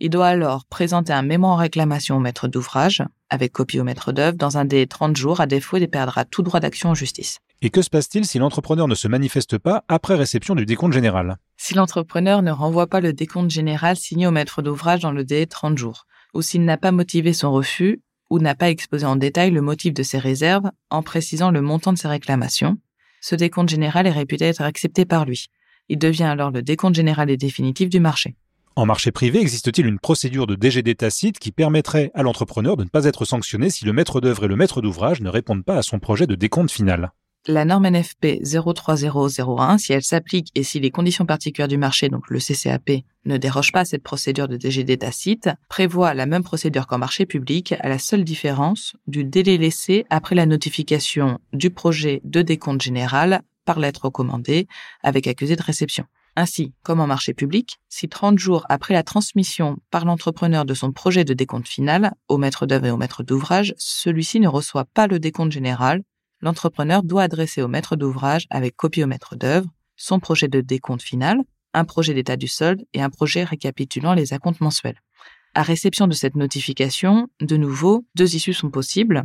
Il 0.00 0.10
doit 0.10 0.26
alors 0.26 0.64
présenter 0.66 1.12
un 1.12 1.22
mémoire 1.22 1.52
en 1.52 1.56
réclamation 1.56 2.16
au 2.16 2.20
maître 2.20 2.48
d'ouvrage, 2.48 3.02
avec 3.30 3.52
copie 3.52 3.80
au 3.80 3.84
maître 3.84 4.12
d'œuvre, 4.12 4.36
dans 4.36 4.58
un 4.58 4.64
délai 4.64 4.84
de 4.84 4.90
30 4.90 5.16
jours, 5.16 5.40
à 5.40 5.46
défaut, 5.46 5.76
il 5.76 5.88
perdra 5.88 6.24
tout 6.24 6.42
droit 6.42 6.60
d'action 6.60 6.90
en 6.90 6.94
justice. 6.94 7.38
Et 7.62 7.70
que 7.70 7.80
se 7.80 7.88
passe-t-il 7.88 8.26
si 8.26 8.38
l'entrepreneur 8.38 8.88
ne 8.88 8.94
se 8.94 9.08
manifeste 9.08 9.56
pas 9.56 9.84
après 9.88 10.16
réception 10.16 10.54
du 10.54 10.66
décompte 10.66 10.92
général? 10.92 11.38
Si 11.56 11.74
l'entrepreneur 11.74 12.42
ne 12.42 12.50
renvoie 12.50 12.88
pas 12.88 13.00
le 13.00 13.12
décompte 13.12 13.50
général 13.50 13.96
signé 13.96 14.26
au 14.26 14.30
maître 14.30 14.60
d'ouvrage 14.60 15.00
dans 15.00 15.12
le 15.12 15.24
délai 15.24 15.46
de 15.46 15.50
30 15.50 15.78
jours, 15.78 16.06
ou 16.34 16.42
s'il 16.42 16.64
n'a 16.64 16.76
pas 16.76 16.92
motivé 16.92 17.32
son 17.32 17.52
refus, 17.52 18.02
ou 18.34 18.40
n'a 18.40 18.56
pas 18.56 18.68
exposé 18.68 19.06
en 19.06 19.14
détail 19.14 19.52
le 19.52 19.60
motif 19.60 19.94
de 19.94 20.02
ses 20.02 20.18
réserves 20.18 20.68
en 20.90 21.04
précisant 21.04 21.52
le 21.52 21.60
montant 21.60 21.92
de 21.92 21.98
ses 21.98 22.08
réclamations, 22.08 22.78
ce 23.20 23.36
décompte 23.36 23.68
général 23.68 24.08
est 24.08 24.10
réputé 24.10 24.46
être 24.46 24.62
accepté 24.62 25.04
par 25.04 25.24
lui. 25.24 25.46
Il 25.88 25.98
devient 25.98 26.24
alors 26.24 26.50
le 26.50 26.60
décompte 26.60 26.96
général 26.96 27.30
et 27.30 27.36
définitif 27.36 27.88
du 27.88 28.00
marché. 28.00 28.34
En 28.74 28.86
marché 28.86 29.12
privé, 29.12 29.40
existe-t-il 29.40 29.86
une 29.86 30.00
procédure 30.00 30.48
de 30.48 30.56
DGD 30.56 30.96
tacite 30.96 31.38
qui 31.38 31.52
permettrait 31.52 32.10
à 32.12 32.24
l'entrepreneur 32.24 32.76
de 32.76 32.82
ne 32.82 32.88
pas 32.88 33.04
être 33.04 33.24
sanctionné 33.24 33.70
si 33.70 33.84
le 33.84 33.92
maître 33.92 34.20
d'œuvre 34.20 34.46
et 34.46 34.48
le 34.48 34.56
maître 34.56 34.82
d'ouvrage 34.82 35.20
ne 35.20 35.28
répondent 35.28 35.64
pas 35.64 35.76
à 35.76 35.82
son 35.82 36.00
projet 36.00 36.26
de 36.26 36.34
décompte 36.34 36.72
final? 36.72 37.12
La 37.46 37.64
norme 37.64 37.88
NFP 37.88 38.42
03001, 38.42 39.78
si 39.78 39.92
elle 39.92 40.02
s'applique 40.02 40.50
et 40.54 40.62
si 40.62 40.80
les 40.80 40.90
conditions 40.90 41.26
particulières 41.26 41.68
du 41.68 41.78
marché, 41.78 42.08
donc 42.08 42.30
le 42.30 42.38
CCAP, 42.38 43.04
ne 43.24 43.36
dérogent 43.36 43.72
pas 43.72 43.80
à 43.80 43.84
cette 43.84 44.02
procédure 44.02 44.48
de 44.48 44.56
DGD 44.56 44.98
tacite, 44.98 45.50
prévoit 45.68 46.14
la 46.14 46.26
même 46.26 46.42
procédure 46.42 46.86
qu'en 46.86 46.98
marché 46.98 47.26
public, 47.26 47.74
à 47.80 47.88
la 47.88 47.98
seule 47.98 48.24
différence 48.24 48.96
du 49.06 49.24
délai 49.24 49.58
laissé 49.58 50.04
après 50.10 50.34
la 50.34 50.46
notification 50.46 51.38
du 51.52 51.70
projet 51.70 52.20
de 52.24 52.42
décompte 52.42 52.82
général 52.82 53.42
par 53.64 53.78
lettre 53.78 54.06
recommandée 54.06 54.66
avec 55.02 55.26
accusé 55.26 55.56
de 55.56 55.62
réception. 55.62 56.04
Ainsi, 56.36 56.72
comme 56.82 56.98
en 56.98 57.06
marché 57.06 57.32
public, 57.32 57.78
si 57.88 58.08
30 58.08 58.38
jours 58.38 58.66
après 58.68 58.92
la 58.92 59.04
transmission 59.04 59.76
par 59.90 60.04
l'entrepreneur 60.04 60.64
de 60.64 60.74
son 60.74 60.90
projet 60.90 61.24
de 61.24 61.32
décompte 61.32 61.68
final 61.68 62.12
au 62.28 62.38
maître 62.38 62.66
d'œuvre 62.66 62.86
et 62.86 62.90
au 62.90 62.96
maître 62.96 63.22
d'ouvrage, 63.22 63.72
celui-ci 63.78 64.40
ne 64.40 64.48
reçoit 64.48 64.84
pas 64.84 65.06
le 65.06 65.20
décompte 65.20 65.52
général, 65.52 66.02
l'entrepreneur 66.44 67.02
doit 67.02 67.22
adresser 67.22 67.62
au 67.62 67.68
maître 67.68 67.96
d'ouvrage 67.96 68.46
avec 68.50 68.76
copie 68.76 69.02
au 69.02 69.06
maître 69.06 69.34
d'œuvre 69.34 69.66
son 69.96 70.20
projet 70.20 70.46
de 70.46 70.60
décompte 70.60 71.02
final, 71.02 71.38
un 71.72 71.84
projet 71.84 72.12
d'état 72.12 72.36
du 72.36 72.48
solde 72.48 72.84
et 72.92 73.00
un 73.00 73.08
projet 73.08 73.44
récapitulant 73.44 74.12
les 74.12 74.34
acomptes 74.34 74.60
mensuels. 74.60 75.00
À 75.54 75.62
réception 75.62 76.06
de 76.06 76.12
cette 76.12 76.36
notification, 76.36 77.28
de 77.40 77.56
nouveau, 77.56 78.04
deux 78.14 78.36
issues 78.36 78.52
sont 78.52 78.70
possibles. 78.70 79.24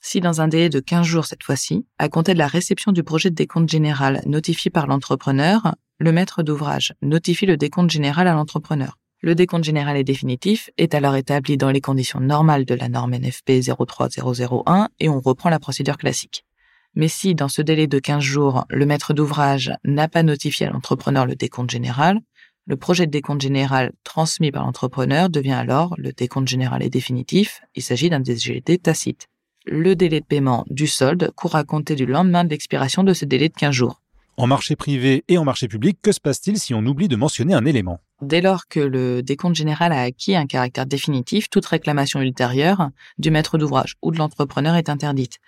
Si 0.00 0.20
dans 0.20 0.40
un 0.40 0.48
délai 0.48 0.68
de 0.68 0.78
15 0.78 1.04
jours 1.04 1.26
cette 1.26 1.42
fois-ci, 1.42 1.86
à 1.98 2.08
compter 2.08 2.34
de 2.34 2.38
la 2.38 2.46
réception 2.46 2.92
du 2.92 3.02
projet 3.02 3.30
de 3.30 3.34
décompte 3.34 3.68
général 3.68 4.22
notifié 4.26 4.70
par 4.70 4.86
l'entrepreneur, 4.86 5.74
le 5.98 6.12
maître 6.12 6.42
d'ouvrage 6.42 6.94
notifie 7.02 7.46
le 7.46 7.56
décompte 7.56 7.90
général 7.90 8.28
à 8.28 8.34
l'entrepreneur. 8.34 8.96
Le 9.22 9.34
décompte 9.34 9.64
général 9.64 9.96
est 9.96 10.04
définitif, 10.04 10.70
est 10.78 10.94
alors 10.94 11.16
établi 11.16 11.56
dans 11.56 11.70
les 11.70 11.80
conditions 11.80 12.20
normales 12.20 12.64
de 12.64 12.74
la 12.74 12.88
norme 12.88 13.16
NFP 13.16 13.60
03001 13.60 14.88
et 15.00 15.08
on 15.08 15.20
reprend 15.20 15.50
la 15.50 15.58
procédure 15.58 15.98
classique. 15.98 16.44
Mais 16.94 17.08
si, 17.08 17.34
dans 17.34 17.48
ce 17.48 17.62
délai 17.62 17.86
de 17.86 17.98
15 17.98 18.22
jours, 18.22 18.64
le 18.68 18.84
maître 18.86 19.14
d'ouvrage 19.14 19.72
n'a 19.84 20.08
pas 20.08 20.22
notifié 20.22 20.66
à 20.66 20.70
l'entrepreneur 20.70 21.26
le 21.26 21.36
décompte 21.36 21.70
général, 21.70 22.20
le 22.66 22.76
projet 22.76 23.06
de 23.06 23.10
décompte 23.10 23.40
général 23.40 23.92
transmis 24.04 24.52
par 24.52 24.64
l'entrepreneur 24.64 25.28
devient 25.28 25.52
alors 25.52 25.94
le 25.98 26.12
décompte 26.12 26.48
général 26.48 26.82
et 26.82 26.90
définitif. 26.90 27.62
Il 27.74 27.82
s'agit 27.82 28.10
d'un 28.10 28.20
DGD 28.20 28.78
tacite. 28.80 29.26
Le 29.66 29.96
délai 29.96 30.20
de 30.20 30.24
paiement 30.24 30.64
du 30.68 30.86
solde 30.86 31.30
court 31.34 31.56
à 31.56 31.64
compter 31.64 31.94
du 31.94 32.06
lendemain 32.06 32.44
de 32.44 32.50
l'expiration 32.50 33.02
de 33.02 33.12
ce 33.12 33.24
délai 33.24 33.48
de 33.48 33.54
15 33.54 33.74
jours. 33.74 34.00
En 34.36 34.46
marché 34.46 34.74
privé 34.76 35.24
et 35.28 35.36
en 35.36 35.44
marché 35.44 35.68
public, 35.68 35.98
que 36.00 36.12
se 36.12 36.20
passe-t-il 36.20 36.58
si 36.58 36.72
on 36.72 36.86
oublie 36.86 37.08
de 37.08 37.16
mentionner 37.16 37.54
un 37.54 37.64
élément? 37.66 38.00
Dès 38.22 38.40
lors 38.40 38.68
que 38.68 38.80
le 38.80 39.22
décompte 39.22 39.56
général 39.56 39.92
a 39.92 40.02
acquis 40.02 40.36
un 40.36 40.46
caractère 40.46 40.86
définitif, 40.86 41.50
toute 41.50 41.66
réclamation 41.66 42.20
ultérieure 42.20 42.90
du 43.18 43.30
maître 43.30 43.58
d'ouvrage 43.58 43.96
ou 44.00 44.12
de 44.12 44.18
l'entrepreneur 44.18 44.76
est 44.76 44.88
interdite. 44.88 45.40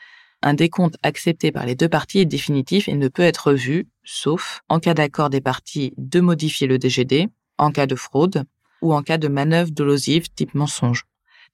Un 0.43 0.55
décompte 0.55 0.97
accepté 1.05 1.53
par 1.53 1.67
les 1.67 1.77
deux 1.77 1.89
parties 1.89 2.19
est 2.19 2.25
définitif 2.25 2.89
et 2.89 2.95
ne 2.95 3.07
peut 3.07 3.23
être 3.23 3.53
vu, 3.53 3.87
sauf 4.03 4.63
en 4.69 4.81
cas 4.81 4.95
d'accord 4.95 5.31
des 5.31 5.41
parties 5.41 5.95
de 5.97 6.21
modifier 6.21 6.67
le 6.67 6.79
DGD, 6.79 7.29
en 7.59 7.71
cas 7.71 7.87
de 7.87 7.95
fraude 7.95 8.45
ou 8.81 8.93
en 8.93 9.03
cas 9.03 9.19
de 9.19 9.29
manœuvre 9.29 9.71
dolosive 9.71 10.29
type 10.35 10.55
mensonge. 10.55 11.05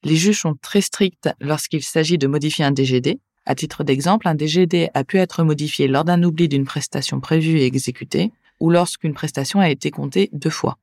Les 0.04 0.16
juges 0.16 0.40
sont 0.40 0.54
très 0.54 0.80
stricts 0.80 1.28
lorsqu'il 1.38 1.83
s'agit 1.83 2.16
de 2.16 2.26
modifier 2.26 2.64
un 2.64 2.73
DGD. 2.73 3.21
À 3.45 3.54
titre 3.54 3.85
d'exemple, 3.85 4.26
un 4.26 4.35
DGD 4.35 4.88
a 4.95 5.04
pu 5.04 5.18
être 5.18 5.42
modifié 5.42 5.87
lors 5.87 6.04
d'un 6.04 6.23
oubli 6.23 6.49
d'une 6.49 6.64
prestation 6.64 7.21
prévue 7.21 7.59
et 7.59 7.66
exécutée 7.66 8.33
ou 8.59 8.71
lorsqu'une 8.71 9.14
prestation 9.14 9.61
a 9.61 9.68
été 9.68 9.90
comptée 9.90 10.30
deux 10.33 10.50
fois. 10.50 10.78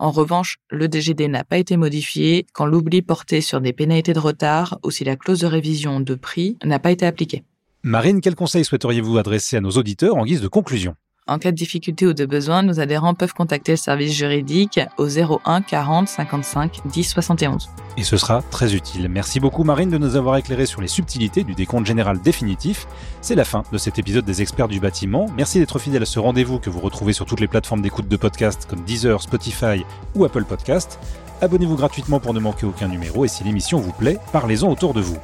En 0.00 0.12
revanche, 0.12 0.58
le 0.70 0.88
DGD 0.88 1.26
n'a 1.28 1.42
pas 1.42 1.58
été 1.58 1.76
modifié 1.76 2.46
quand 2.52 2.66
l'oubli 2.66 3.02
portait 3.02 3.40
sur 3.40 3.60
des 3.60 3.72
pénalités 3.72 4.12
de 4.12 4.20
retard 4.20 4.78
ou 4.84 4.92
si 4.92 5.02
la 5.02 5.16
clause 5.16 5.40
de 5.40 5.46
révision 5.46 5.98
de 5.98 6.14
prix 6.14 6.56
n'a 6.64 6.78
pas 6.78 6.92
été 6.92 7.04
appliquée. 7.04 7.42
Marine, 7.82 8.20
quels 8.20 8.36
conseils 8.36 8.64
souhaiteriez-vous 8.64 9.18
adresser 9.18 9.56
à 9.56 9.60
nos 9.60 9.70
auditeurs 9.70 10.16
en 10.16 10.24
guise 10.24 10.40
de 10.40 10.48
conclusion? 10.48 10.94
En 11.28 11.38
cas 11.38 11.50
de 11.50 11.56
difficulté 11.56 12.06
ou 12.06 12.14
de 12.14 12.24
besoin, 12.26 12.62
nos 12.62 12.80
adhérents 12.80 13.14
peuvent 13.14 13.34
contacter 13.34 13.72
le 13.72 13.76
service 13.76 14.12
juridique 14.12 14.80
au 14.96 15.06
01 15.06 15.62
40 15.62 16.08
55 16.08 16.80
10 16.86 17.04
71. 17.04 17.68
Et 17.96 18.02
ce 18.02 18.16
sera 18.16 18.42
très 18.42 18.74
utile. 18.74 19.08
Merci 19.08 19.40
beaucoup 19.40 19.64
Marine 19.64 19.90
de 19.90 19.98
nous 19.98 20.16
avoir 20.16 20.36
éclairé 20.36 20.66
sur 20.66 20.80
les 20.80 20.88
subtilités 20.88 21.44
du 21.44 21.54
décompte 21.54 21.86
général 21.86 22.20
définitif. 22.20 22.86
C'est 23.20 23.34
la 23.34 23.44
fin 23.44 23.62
de 23.70 23.78
cet 23.78 23.98
épisode 23.98 24.24
des 24.24 24.40
experts 24.42 24.68
du 24.68 24.80
bâtiment. 24.80 25.26
Merci 25.36 25.58
d'être 25.58 25.78
fidèle 25.78 26.02
à 26.02 26.06
ce 26.06 26.18
rendez-vous 26.18 26.58
que 26.58 26.70
vous 26.70 26.80
retrouvez 26.80 27.12
sur 27.12 27.26
toutes 27.26 27.40
les 27.40 27.48
plateformes 27.48 27.82
d'écoute 27.82 28.08
de 28.08 28.16
podcasts 28.16 28.66
comme 28.66 28.82
Deezer, 28.84 29.20
Spotify 29.20 29.84
ou 30.14 30.24
Apple 30.24 30.44
Podcast. 30.44 30.98
Abonnez-vous 31.40 31.76
gratuitement 31.76 32.20
pour 32.20 32.34
ne 32.34 32.40
manquer 32.40 32.66
aucun 32.66 32.88
numéro 32.88 33.24
et 33.24 33.28
si 33.28 33.44
l'émission 33.44 33.78
vous 33.78 33.92
plaît, 33.92 34.18
parlez-en 34.32 34.70
autour 34.70 34.94
de 34.94 35.00
vous. 35.00 35.18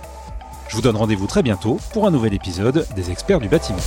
Je 0.69 0.77
vous 0.77 0.83
donne 0.83 0.97
rendez-vous 0.97 1.27
très 1.27 1.43
bientôt 1.43 1.79
pour 1.93 2.07
un 2.07 2.11
nouvel 2.11 2.35
épisode 2.35 2.87
des 2.95 3.11
experts 3.11 3.41
du 3.41 3.49
bâtiment. 3.49 3.79